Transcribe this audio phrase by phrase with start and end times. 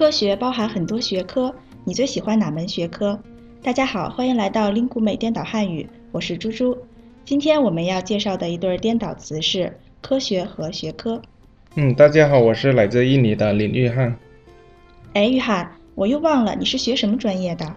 [0.00, 3.20] 科学包含很多学科，你最喜欢哪门学科？
[3.62, 6.74] 大家好，欢迎来到林古美颠倒汉语，我是猪猪。
[7.26, 11.20] 今天我们要介绍的一对颠倒词是科学和学科。
[11.74, 14.16] 嗯，大家好，我是来自印尼的林玉汉。
[15.12, 17.76] 哎，玉汉，我又忘了你是学什么专业的？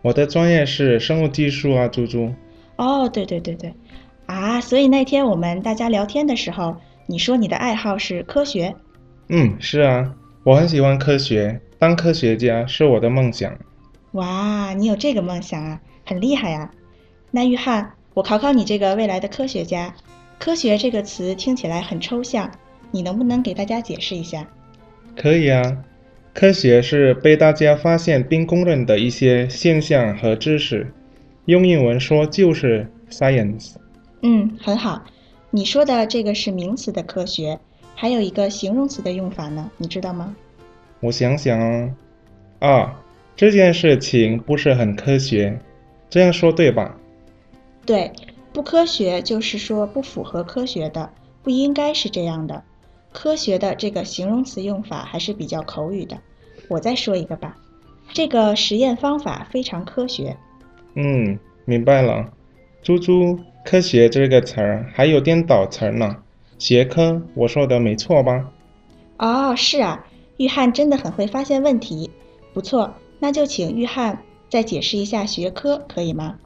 [0.00, 2.32] 我的专业是生物技术啊，猪猪。
[2.76, 3.74] 哦，对对对对，
[4.24, 8.74] 啊，所以那天我们大家聊天的时候，你说你的爱好是科学。
[9.28, 10.14] 嗯，是啊，
[10.48, 13.52] 我很喜欢科学，当科学家是我的梦想。
[14.12, 16.70] 哇，你有这个梦想啊，很厉害啊。
[17.30, 19.94] 那玉翰，我考考你这个未来的科学家，
[20.38, 22.50] 科学这个词听起来很抽象，
[22.90, 24.48] 你能不能给大家解释一下？
[25.14, 25.84] 可以啊，
[26.32, 30.90] 科学是被大家发现并公认的一些现象和知识，
[31.44, 33.74] 用英文说就是 science。
[34.22, 35.04] 嗯，很好。
[35.50, 37.60] 你说的这个是名词的科学。
[38.00, 40.32] 还有一个形容词的用法呢，你知道吗？
[41.00, 41.92] 我想想
[42.60, 42.96] 啊，
[43.34, 45.58] 这件事情不是很科学，
[46.08, 46.94] 这样说对吧？
[47.84, 48.12] 对，
[48.52, 51.10] 不科学就是说不符合科学的，
[51.42, 52.62] 不应该是这样的。
[53.12, 56.16] 科学的这个形容词用法还是比较口语的。
[56.68, 57.56] 我再说一个吧，
[58.12, 60.36] 这个实验方法非常科学。
[60.94, 62.32] 嗯，明白了。
[62.80, 66.16] 猪猪，科学这个词儿还有颠倒词呢。
[66.58, 68.50] 学科，我说的没错吧？
[69.18, 70.04] 哦，是啊，
[70.36, 72.10] 玉翰真的很会发现问题，
[72.52, 72.94] 不错。
[73.20, 76.36] 那就请玉翰再解释一下学科，可以吗？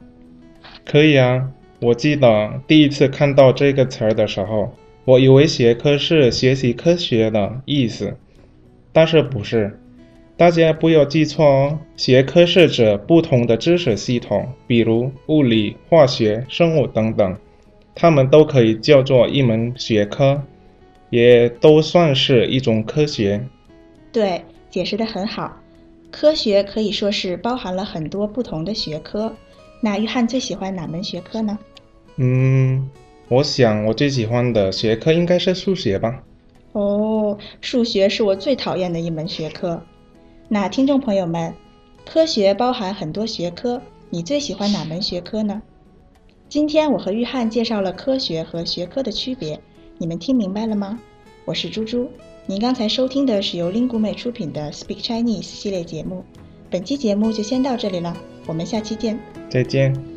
[0.85, 1.49] 可以啊。
[1.79, 4.73] 我记得第一次看到这个词儿的时候，
[5.05, 8.15] 我以为学科是学习科学的意思，
[8.91, 9.79] 但是不是。
[10.35, 17.37] 大家不要记错哦，学科是指不同的知识系统，比如物理、化学、生物等等。
[17.95, 20.41] 它们都可以叫做一门学科，
[21.09, 23.47] 也都算是一种科学。
[24.11, 25.57] 对，解释的很好。
[26.11, 29.33] 科学可以说是包含了很多不同的学科。
[29.81, 31.57] 那约翰最喜欢哪门学科呢？
[32.17, 32.89] 嗯，
[33.27, 36.23] 我想我最喜欢的学科应该是数学吧。
[36.73, 39.81] 哦，数学是我最讨厌的一门学科。
[40.47, 41.53] 那听众朋友们，
[42.05, 45.61] 科学包含很多学科，你最喜欢哪门学科呢？
[46.53, 49.59] 今天我和玉翰介绍了科学和学科的区别，
[49.97, 50.99] 你们听明白了吗？
[51.45, 52.07] 我是猪猪，
[52.45, 56.23] 您刚才收听的是由 Lingu 美出品的 Speak Chinese 系列节目，
[56.69, 58.15] 本期节目就先到这里了，
[58.45, 59.19] 我们下期见，
[59.49, 60.12] 再见。